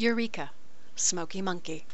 Eureka, 0.00 0.52
Smoky 0.94 1.42
Monkey. 1.42 1.84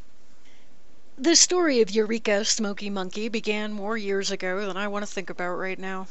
The 1.17 1.35
story 1.35 1.81
of 1.81 1.91
Eureka, 1.91 2.45
Smoky 2.45 2.91
Monkey 2.91 3.31
began 3.31 3.73
more 3.73 3.97
years 3.97 4.31
ago 4.31 4.67
than 4.67 4.77
I 4.77 4.89
want 4.89 5.07
to 5.07 5.11
think 5.11 5.31
about 5.31 5.55
right 5.55 5.79
now. 5.79 6.07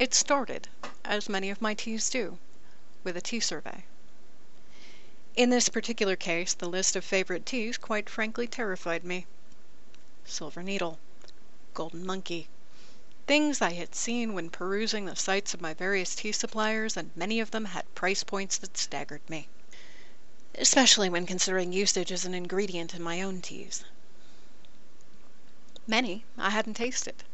It 0.00 0.12
started, 0.12 0.66
as 1.04 1.28
many 1.28 1.50
of 1.50 1.62
my 1.62 1.74
teas 1.74 2.10
do, 2.10 2.36
with 3.04 3.16
a 3.16 3.20
tea 3.20 3.38
survey. 3.38 3.84
In 5.36 5.50
this 5.50 5.68
particular 5.68 6.16
case, 6.16 6.52
the 6.52 6.68
list 6.68 6.96
of 6.96 7.04
favorite 7.04 7.46
teas 7.46 7.78
quite 7.78 8.10
frankly 8.10 8.48
terrified 8.48 9.04
me. 9.04 9.26
Silver 10.24 10.64
Needle, 10.64 10.98
Golden 11.74 12.04
Monkey, 12.04 12.48
things 13.28 13.62
I 13.62 13.74
had 13.74 13.94
seen 13.94 14.34
when 14.34 14.50
perusing 14.50 15.06
the 15.06 15.14
sites 15.14 15.54
of 15.54 15.60
my 15.60 15.74
various 15.74 16.16
tea 16.16 16.32
suppliers, 16.32 16.96
and 16.96 17.12
many 17.16 17.38
of 17.38 17.52
them 17.52 17.66
had 17.66 17.94
price 17.94 18.24
points 18.24 18.58
that 18.58 18.76
staggered 18.76 19.22
me 19.30 19.46
especially 20.58 21.08
when 21.08 21.24
considering 21.24 21.72
usage 21.72 22.12
as 22.12 22.24
an 22.24 22.34
ingredient 22.34 22.94
in 22.94 23.02
my 23.02 23.22
own 23.22 23.40
teas. 23.40 23.84
Many 25.86 26.24
I 26.36 26.50
hadn't 26.50 26.74
tasted. 26.74 27.24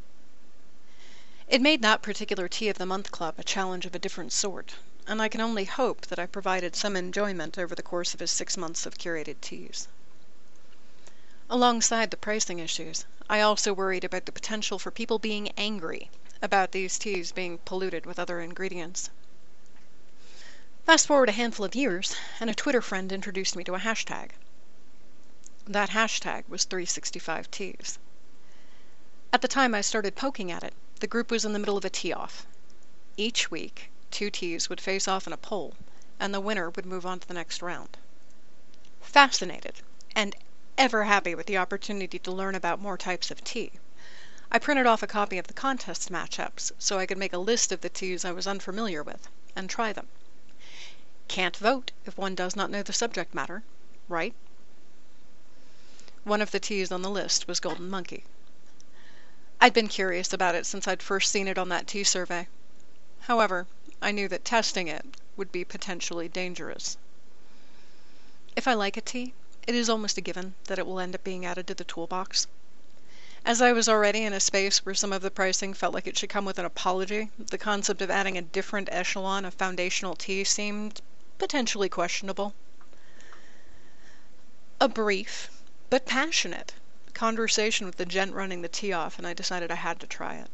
It 1.48 1.60
made 1.60 1.82
that 1.82 2.02
particular 2.02 2.46
Tea 2.46 2.68
of 2.68 2.78
the 2.78 2.86
Month 2.86 3.10
Club 3.10 3.34
a 3.38 3.42
challenge 3.42 3.86
of 3.86 3.95
a 3.95 3.98
different 3.98 4.32
sort, 4.32 4.76
and 5.06 5.20
I 5.20 5.28
can 5.28 5.40
only 5.40 5.64
hope 5.64 6.06
that 6.06 6.18
I 6.18 6.26
provided 6.26 6.76
some 6.76 6.96
enjoyment 6.96 7.59
over 7.59 7.74
the 7.74 7.82
course 7.82 8.14
of 8.14 8.20
his 8.20 8.30
six 8.30 8.56
months 8.56 8.86
of 8.86 8.98
curated 8.98 9.40
teas. 9.40 9.88
Alongside 11.50 12.10
the 12.10 12.16
pricing 12.16 12.59
issues, 12.59 13.04
I 13.28 13.40
also 13.40 13.73
worried 13.73 14.04
about 14.04 14.26
the 14.26 14.32
potential 14.32 14.78
for 14.78 14.90
people 14.90 15.18
being 15.18 15.50
angry 15.56 16.10
about 16.40 16.73
these 16.73 16.98
teas 16.98 17.32
being 17.32 17.59
polluted 17.64 18.06
with 18.06 18.18
other 18.18 18.40
ingredients. 18.40 19.10
Fast 20.88 21.06
forward 21.06 21.28
a 21.28 21.33
handful 21.33 21.66
of 21.66 21.74
years, 21.74 22.16
and 22.41 22.48
a 22.48 22.55
Twitter 22.55 22.80
friend 22.80 23.12
introduced 23.12 23.55
me 23.55 23.62
to 23.62 23.74
a 23.74 23.79
hashtag. 23.79 24.30
That 25.66 25.91
hashtag 25.91 26.48
was 26.48 26.65
365teas. 26.65 27.99
At 29.30 29.43
the 29.43 29.49
time 29.49 29.74
I 29.74 29.82
started 29.82 30.16
poking 30.16 30.51
at 30.51 30.62
it, 30.62 30.73
the 31.01 31.07
group 31.07 31.30
was 31.30 31.45
in 31.45 31.52
the 31.52 31.59
middle 31.59 31.77
of 31.77 31.85
a 31.85 31.90
tea 31.90 32.15
off. 32.15 32.46
Each 33.18 33.51
week, 33.51 33.90
two 34.10 34.30
teas 34.30 34.71
would 34.71 34.80
face 34.80 35.07
off 35.07 35.27
in 35.27 35.35
a 35.35 35.37
poll, 35.37 35.74
and 36.18 36.32
the 36.32 36.40
winner 36.40 36.71
would 36.71 36.87
move 36.87 37.05
on 37.05 37.21
to 37.21 37.29
the 37.29 37.34
next 37.34 37.60
round. 37.60 37.99
Fascinated, 39.02 39.82
and 40.16 40.34
ever 40.79 41.05
happy 41.05 41.34
with 41.34 41.45
the 41.45 41.59
opportunity 41.59 42.18
to 42.18 42.32
learn 42.32 42.55
about 42.55 42.80
more 42.80 42.96
types 42.96 43.30
of 43.30 43.45
tea, 43.45 43.73
I 44.51 44.59
printed 44.59 44.87
off 44.87 45.02
a 45.02 45.07
copy 45.07 45.37
of 45.37 45.49
the 45.49 45.52
contest 45.52 46.10
matchups 46.10 46.73
so 46.79 46.99
I 46.99 47.05
could 47.05 47.18
make 47.18 47.34
a 47.34 47.37
list 47.37 47.73
of 47.73 47.82
the 47.82 47.90
teas 47.90 48.24
I 48.24 48.32
was 48.32 48.46
unfamiliar 48.46 49.02
with 49.02 49.29
and 49.55 49.68
try 49.68 49.93
them. 49.93 50.09
Can't 51.29 51.57
vote 51.59 51.93
if 52.04 52.16
one 52.18 52.34
does 52.34 52.57
not 52.57 52.71
know 52.71 52.82
the 52.82 52.93
subject 52.93 53.32
matter, 53.32 53.62
right? 54.09 54.34
One 56.24 56.40
of 56.43 56.51
the 56.51 56.59
teas 56.59 56.90
on 56.90 57.02
the 57.02 57.10
list 57.10 57.46
was 57.46 57.60
Golden 57.60 57.88
Monkey. 57.88 58.24
I'd 59.60 59.74
been 59.74 59.87
curious 59.87 60.32
about 60.32 60.56
it 60.56 60.66
since 60.66 60.88
I'd 60.88 61.02
first 61.02 61.30
seen 61.30 61.46
it 61.46 61.56
on 61.59 61.68
that 61.68 61.87
tea 61.87 62.02
survey. 62.02 62.49
However, 63.21 63.68
I 64.03 64.10
knew 64.10 64.26
that 64.28 64.44
testing 64.44 64.88
it 64.88 65.04
would 65.37 65.53
be 65.53 65.65
potentially 65.65 66.28
dangerous. 66.28 66.97
If 68.56 68.66
I 68.66 68.75
like 68.75 68.97
a 68.97 69.00
tea, 69.03 69.32
it 69.66 69.76
is 69.76 69.88
almost 69.88 70.19
a 70.19 70.22
given 70.22 70.54
that 70.65 70.78
it 70.78 70.87
will 70.87 70.99
end 70.99 71.15
up 71.15 71.22
being 71.22 71.47
added 71.47 71.69
to 71.69 71.75
the 71.75 71.84
toolbox. 71.84 72.49
As 73.44 73.62
I 73.62 73.72
was 73.72 73.88
already 73.88 74.25
in 74.25 74.32
a 74.32 74.41
space 74.41 74.84
where 74.84 74.94
some 74.94 75.12
of 75.12 75.22
the 75.22 75.31
pricing 75.31 75.72
felt 75.72 75.94
like 75.94 76.09
it 76.09 76.19
should 76.19 76.31
come 76.31 76.47
with 76.47 76.59
an 76.59 76.65
apology, 76.65 77.31
the 77.38 77.59
concept 77.59 78.03
of 78.03 78.10
adding 78.10 78.37
a 78.37 78.43
different 78.43 78.88
echelon 78.91 79.44
of 79.44 79.54
foundational 79.54 80.16
tea 80.16 80.43
seemed 80.43 81.00
potentially 81.38 81.88
questionable. 81.88 82.53
A 84.81 84.88
brief, 84.88 85.50
but 85.88 86.04
passionate, 86.04 86.75
conversation 87.14 87.86
with 87.86 87.97
the 87.97 88.04
gent 88.04 88.32
running 88.32 88.62
the 88.62 88.69
tea 88.69 88.92
off, 88.92 89.19
and 89.19 89.26
I 89.26 89.34
decided 89.34 89.70
I 89.70 89.76
had 89.76 90.00
to 90.00 90.06
try 90.06 90.34
it. 90.34 90.50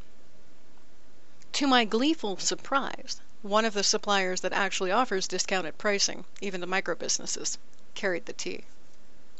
To 1.54 1.66
my 1.66 1.84
gleeful 1.84 2.36
surprise, 2.36 3.20
one 3.42 3.64
of 3.64 3.74
the 3.74 3.82
suppliers 3.82 4.42
that 4.42 4.52
actually 4.52 4.90
offers 4.90 5.26
discounted 5.28 5.78
pricing, 5.78 6.24
even 6.40 6.60
to 6.60 6.66
micro 6.66 6.94
businesses, 6.94 7.58
carried 7.94 8.26
the 8.26 8.32
tea. 8.32 8.64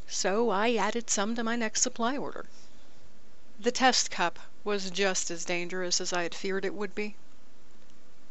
So 0.06 0.50
I 0.50 0.74
added 0.74 1.10
some 1.10 1.34
to 1.34 1.44
my 1.44 1.56
next 1.56 1.82
supply 1.82 2.16
order. 2.16 2.46
The 3.60 3.72
test 3.72 4.10
cup 4.10 4.38
was 4.64 4.90
just 4.90 5.30
as 5.30 5.44
dangerous 5.44 6.00
as 6.00 6.12
I 6.12 6.22
had 6.22 6.34
feared 6.34 6.64
it 6.64 6.74
would 6.74 6.94
be. 6.94 7.16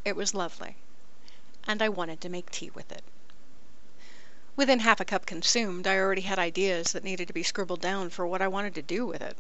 It 0.03 0.16
was 0.16 0.34
lovely 0.34 0.78
and 1.66 1.81
I 1.81 1.90
wanted 1.90 2.22
to 2.22 2.29
make 2.29 2.51
tea 2.51 2.69
with 2.72 2.91
it. 2.91 3.03
Within 4.56 4.81
half 4.81 5.00
a 5.00 5.06
cup 5.06 5.25
consumed, 5.25 5.88
I 5.88 5.97
already 5.97 6.22
had 6.22 6.38
ideas 6.38 6.91
that 6.91 7.03
needed 7.03 7.28
to 7.28 7.34
be 7.34 7.41
scribbled 7.41 7.81
down 7.81 8.09
for 8.09 8.28
what 8.28 8.41
I 8.41 8.47
wanted 8.47 8.75
to 8.75 8.81
do 8.81 9.06
with 9.06 9.22
it. 9.22 9.35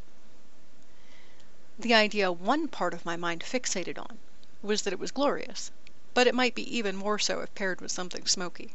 The 1.77 1.93
idea 1.93 2.31
one 2.31 2.67
part 2.67 2.93
of 2.93 3.05
my 3.05 3.15
mind 3.15 3.43
fixated 3.43 3.99
on 3.99 4.17
was 4.61 4.83
that 4.83 4.93
it 4.93 4.99
was 4.99 5.11
glorious, 5.11 5.71
but 6.13 6.27
it 6.27 6.33
might 6.33 6.55
be 6.55 6.77
even 6.77 6.95
more 6.95 7.19
so 7.19 7.41
if 7.41 7.53
paired 7.55 7.81
with 7.81 7.91
something 7.91 8.25
smoky. 8.25 8.73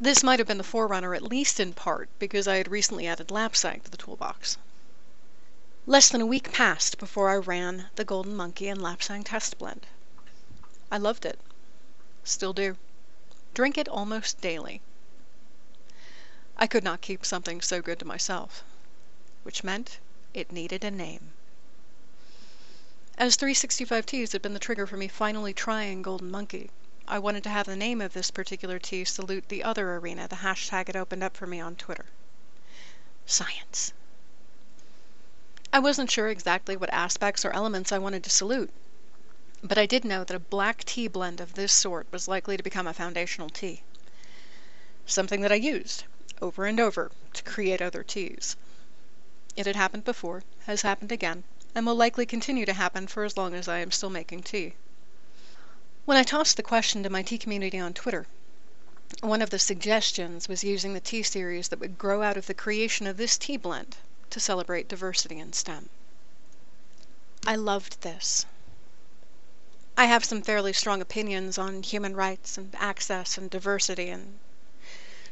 This 0.00 0.22
might 0.22 0.38
have 0.38 0.48
been 0.48 0.56
the 0.56 0.64
forerunner 0.64 1.14
at 1.14 1.22
least 1.22 1.60
in 1.60 1.74
part 1.74 2.08
because 2.18 2.48
I 2.48 2.56
had 2.56 2.70
recently 2.70 3.06
added 3.06 3.28
Lapsang 3.28 3.82
to 3.84 3.90
the 3.90 3.98
toolbox. 3.98 4.56
Less 5.86 6.08
than 6.08 6.22
a 6.22 6.26
week 6.26 6.52
passed 6.52 6.96
before 6.96 7.28
I 7.28 7.36
ran 7.36 7.90
the 7.96 8.04
Golden 8.04 8.34
Monkey 8.34 8.68
and 8.68 8.80
Lapsang 8.80 9.24
test 9.24 9.58
blend. 9.58 9.86
I 10.90 10.98
loved 10.98 11.24
it. 11.24 11.38
Still 12.24 12.52
do. 12.52 12.76
Drink 13.54 13.78
it 13.78 13.88
almost 13.88 14.40
daily. 14.40 14.80
I 16.56 16.66
could 16.66 16.82
not 16.82 17.00
keep 17.00 17.24
something 17.24 17.60
so 17.60 17.80
good 17.80 18.00
to 18.00 18.04
myself, 18.04 18.64
which 19.44 19.62
meant 19.62 20.00
it 20.34 20.50
needed 20.50 20.82
a 20.82 20.90
name. 20.90 21.32
As 23.16 23.36
365 23.36 24.04
Teas 24.04 24.32
had 24.32 24.42
been 24.42 24.54
the 24.54 24.58
trigger 24.58 24.86
for 24.86 24.96
me 24.96 25.06
finally 25.06 25.52
trying 25.52 26.02
Golden 26.02 26.30
Monkey, 26.30 26.70
I 27.06 27.18
wanted 27.18 27.44
to 27.44 27.50
have 27.50 27.66
the 27.66 27.76
name 27.76 28.00
of 28.00 28.12
this 28.12 28.30
particular 28.30 28.78
tea 28.78 29.04
salute 29.04 29.48
the 29.48 29.62
other 29.62 29.96
arena 29.96 30.26
the 30.26 30.36
hashtag 30.36 30.86
had 30.88 30.96
opened 30.96 31.22
up 31.22 31.36
for 31.36 31.46
me 31.46 31.60
on 31.60 31.76
Twitter. 31.76 32.06
Science. 33.26 33.92
I 35.72 35.78
wasn't 35.78 36.10
sure 36.10 36.28
exactly 36.28 36.76
what 36.76 36.92
aspects 36.92 37.44
or 37.44 37.50
elements 37.52 37.92
I 37.92 37.98
wanted 37.98 38.24
to 38.24 38.30
salute, 38.30 38.72
but 39.62 39.76
I 39.76 39.84
did 39.84 40.04
know 40.04 40.24
that 40.24 40.36
a 40.36 40.40
black 40.40 40.84
tea 40.84 41.06
blend 41.06 41.40
of 41.40 41.54
this 41.54 41.72
sort 41.72 42.06
was 42.10 42.26
likely 42.26 42.56
to 42.56 42.62
become 42.62 42.86
a 42.86 42.94
foundational 42.94 43.50
tea. 43.50 43.82
Something 45.04 45.42
that 45.42 45.52
I 45.52 45.56
used, 45.56 46.04
over 46.40 46.64
and 46.64 46.80
over, 46.80 47.10
to 47.34 47.42
create 47.42 47.82
other 47.82 48.02
teas. 48.02 48.56
It 49.56 49.66
had 49.66 49.76
happened 49.76 50.04
before, 50.04 50.44
has 50.64 50.82
happened 50.82 51.12
again, 51.12 51.44
and 51.74 51.84
will 51.84 51.94
likely 51.94 52.24
continue 52.24 52.64
to 52.64 52.72
happen 52.72 53.06
for 53.06 53.24
as 53.24 53.36
long 53.36 53.52
as 53.52 53.68
I 53.68 53.78
am 53.78 53.90
still 53.90 54.08
making 54.08 54.44
tea. 54.44 54.74
When 56.06 56.16
I 56.16 56.22
tossed 56.22 56.56
the 56.56 56.62
question 56.62 57.02
to 57.02 57.10
my 57.10 57.22
tea 57.22 57.36
community 57.36 57.78
on 57.78 57.92
Twitter, 57.92 58.26
one 59.20 59.42
of 59.42 59.50
the 59.50 59.58
suggestions 59.58 60.48
was 60.48 60.64
using 60.64 60.94
the 60.94 61.00
tea 61.00 61.22
series 61.22 61.68
that 61.68 61.80
would 61.80 61.98
grow 61.98 62.22
out 62.22 62.36
of 62.38 62.46
the 62.46 62.54
creation 62.54 63.06
of 63.06 63.18
this 63.18 63.36
tea 63.36 63.58
blend 63.58 63.98
to 64.30 64.40
celebrate 64.40 64.88
diversity 64.88 65.38
in 65.38 65.52
STEM. 65.52 65.90
I 67.46 67.56
loved 67.56 68.00
this. 68.00 68.46
I 70.00 70.06
have 70.06 70.24
some 70.24 70.40
fairly 70.40 70.72
strong 70.72 71.02
opinions 71.02 71.58
on 71.58 71.82
human 71.82 72.16
rights 72.16 72.56
and 72.56 72.74
access 72.76 73.36
and 73.36 73.50
diversity 73.50 74.08
and 74.08 74.38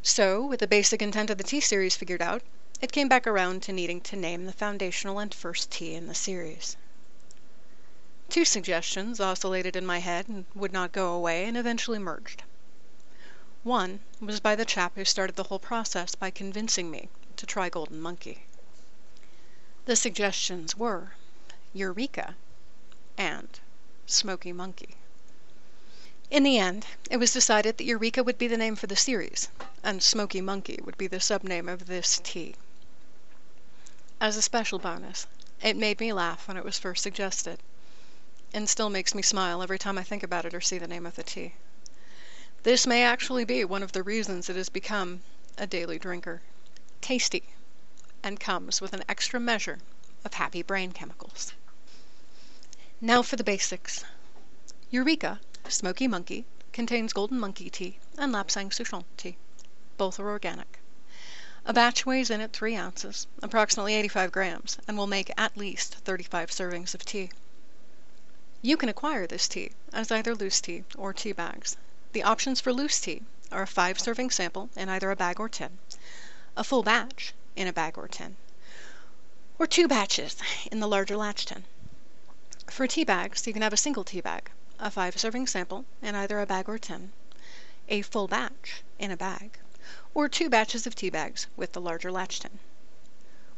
so, 0.02 0.44
with 0.44 0.60
the 0.60 0.66
basic 0.66 1.00
intent 1.00 1.30
of 1.30 1.38
the 1.38 1.42
tea 1.42 1.62
series 1.62 1.96
figured 1.96 2.20
out, 2.20 2.42
it 2.82 2.92
came 2.92 3.08
back 3.08 3.26
around 3.26 3.62
to 3.62 3.72
needing 3.72 4.02
to 4.02 4.14
name 4.14 4.44
the 4.44 4.52
foundational 4.52 5.20
and 5.20 5.32
first 5.32 5.70
tea 5.70 5.94
in 5.94 6.06
the 6.06 6.14
series. 6.14 6.76
Two 8.28 8.44
suggestions 8.44 9.20
oscillated 9.20 9.74
in 9.74 9.86
my 9.86 10.00
head 10.00 10.28
and 10.28 10.44
would 10.54 10.74
not 10.74 10.92
go 10.92 11.14
away 11.14 11.46
and 11.46 11.56
eventually 11.56 11.98
merged. 11.98 12.42
One 13.62 14.00
was 14.20 14.38
by 14.38 14.54
the 14.54 14.66
chap 14.66 14.96
who 14.96 15.06
started 15.06 15.36
the 15.36 15.44
whole 15.44 15.58
process 15.58 16.14
by 16.14 16.28
convincing 16.28 16.90
me 16.90 17.08
to 17.38 17.46
try 17.46 17.70
Golden 17.70 18.02
Monkey. 18.02 18.44
The 19.86 19.96
suggestions 19.96 20.76
were 20.76 21.12
Eureka 21.72 22.36
and 23.16 23.60
Smoky 24.10 24.54
Monkey. 24.54 24.96
In 26.30 26.42
the 26.42 26.56
end, 26.56 26.86
it 27.10 27.18
was 27.18 27.30
decided 27.30 27.76
that 27.76 27.84
Eureka 27.84 28.24
would 28.24 28.38
be 28.38 28.48
the 28.48 28.56
name 28.56 28.74
for 28.74 28.86
the 28.86 28.96
series, 28.96 29.48
and 29.82 30.02
Smoky 30.02 30.40
Monkey 30.40 30.80
would 30.82 30.96
be 30.96 31.06
the 31.06 31.18
subname 31.18 31.70
of 31.70 31.86
this 31.86 32.18
tea. 32.24 32.54
As 34.18 34.34
a 34.38 34.40
special 34.40 34.78
bonus, 34.78 35.26
it 35.62 35.76
made 35.76 36.00
me 36.00 36.14
laugh 36.14 36.48
when 36.48 36.56
it 36.56 36.64
was 36.64 36.78
first 36.78 37.02
suggested, 37.02 37.60
and 38.54 38.66
still 38.66 38.88
makes 38.88 39.14
me 39.14 39.20
smile 39.20 39.62
every 39.62 39.78
time 39.78 39.98
I 39.98 40.04
think 40.04 40.22
about 40.22 40.46
it 40.46 40.54
or 40.54 40.62
see 40.62 40.78
the 40.78 40.88
name 40.88 41.04
of 41.04 41.14
the 41.14 41.22
tea. 41.22 41.52
This 42.62 42.86
may 42.86 43.04
actually 43.04 43.44
be 43.44 43.62
one 43.66 43.82
of 43.82 43.92
the 43.92 44.02
reasons 44.02 44.48
it 44.48 44.56
has 44.56 44.70
become 44.70 45.22
a 45.58 45.66
daily 45.66 45.98
drinker. 45.98 46.40
Tasty, 47.02 47.50
and 48.22 48.40
comes 48.40 48.80
with 48.80 48.94
an 48.94 49.04
extra 49.06 49.38
measure 49.38 49.80
of 50.24 50.32
happy 50.32 50.62
brain 50.62 50.92
chemicals. 50.92 51.52
Now 53.00 53.22
for 53.22 53.36
the 53.36 53.44
basics. 53.44 54.04
Eureka, 54.90 55.38
Smoky 55.68 56.08
Monkey, 56.08 56.44
contains 56.72 57.12
Golden 57.12 57.38
Monkey 57.38 57.70
tea 57.70 58.00
and 58.16 58.32
Lapsang 58.32 58.72
Souchong 58.72 59.04
tea. 59.16 59.36
Both 59.96 60.18
are 60.18 60.28
organic. 60.28 60.80
A 61.64 61.72
batch 61.72 62.04
weighs 62.04 62.28
in 62.28 62.40
at 62.40 62.52
3 62.52 62.74
ounces, 62.74 63.28
approximately 63.40 63.94
85 63.94 64.32
grams, 64.32 64.78
and 64.88 64.98
will 64.98 65.06
make 65.06 65.30
at 65.38 65.56
least 65.56 65.94
35 66.04 66.50
servings 66.50 66.92
of 66.92 67.04
tea. 67.04 67.30
You 68.62 68.76
can 68.76 68.88
acquire 68.88 69.28
this 69.28 69.46
tea 69.46 69.70
as 69.92 70.10
either 70.10 70.34
loose 70.34 70.60
tea 70.60 70.82
or 70.96 71.12
tea 71.12 71.30
bags. 71.30 71.76
The 72.10 72.24
options 72.24 72.60
for 72.60 72.72
loose 72.72 72.98
tea 72.98 73.22
are 73.52 73.62
a 73.62 73.68
5 73.68 74.00
serving 74.00 74.30
sample 74.30 74.70
in 74.74 74.88
either 74.88 75.12
a 75.12 75.16
bag 75.16 75.38
or 75.38 75.48
tin, 75.48 75.78
a 76.56 76.64
full 76.64 76.82
batch 76.82 77.32
in 77.54 77.68
a 77.68 77.72
bag 77.72 77.96
or 77.96 78.08
tin, 78.08 78.34
or 79.56 79.68
two 79.68 79.86
batches 79.86 80.34
in 80.72 80.80
the 80.80 80.88
larger 80.88 81.16
latch 81.16 81.46
tin. 81.46 81.64
For 82.70 82.86
tea 82.86 83.04
bags, 83.04 83.46
you 83.46 83.52
can 83.52 83.62
have 83.62 83.72
a 83.72 83.78
single 83.78 84.04
tea 84.04 84.20
bag, 84.20 84.50
a 84.78 84.90
5 84.90 85.18
serving 85.18 85.46
sample 85.46 85.86
in 86.02 86.14
either 86.14 86.38
a 86.38 86.46
bag 86.46 86.68
or 86.68 86.78
tin, 86.78 87.12
a 87.88 88.02
full 88.02 88.28
batch 88.28 88.82
in 88.98 89.10
a 89.10 89.16
bag, 89.16 89.58
or 90.14 90.28
two 90.28 90.50
batches 90.50 90.86
of 90.86 90.94
tea 90.94 91.08
bags 91.08 91.46
with 91.56 91.72
the 91.72 91.80
larger 91.80 92.12
latch 92.12 92.40
tin. 92.40 92.58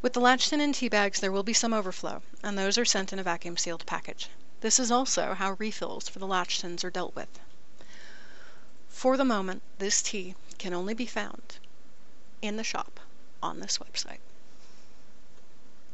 With 0.00 0.12
the 0.12 0.20
latch 0.20 0.48
tin 0.48 0.60
and 0.60 0.74
tea 0.74 0.88
bags 0.88 1.18
there 1.20 1.32
will 1.32 1.42
be 1.42 1.52
some 1.52 1.74
overflow, 1.74 2.22
and 2.42 2.56
those 2.56 2.78
are 2.78 2.84
sent 2.84 3.12
in 3.12 3.18
a 3.18 3.24
vacuum 3.24 3.56
sealed 3.56 3.84
package. 3.84 4.28
This 4.60 4.78
is 4.78 4.90
also 4.92 5.34
how 5.34 5.52
refills 5.58 6.08
for 6.08 6.20
the 6.20 6.26
latch 6.26 6.60
tins 6.60 6.84
are 6.84 6.90
dealt 6.90 7.16
with. 7.16 7.40
For 8.88 9.16
the 9.16 9.24
moment, 9.24 9.62
this 9.78 10.02
tea 10.02 10.36
can 10.58 10.72
only 10.72 10.94
be 10.94 11.06
found 11.06 11.58
in 12.40 12.56
the 12.56 12.64
shop 12.64 13.00
on 13.42 13.58
this 13.58 13.78
website. 13.78 14.20